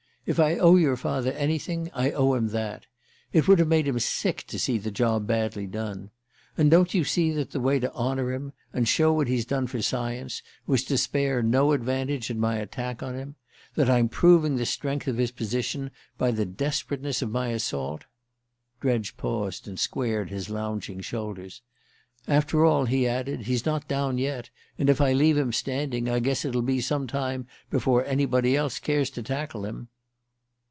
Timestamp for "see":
4.59-4.77, 7.03-7.31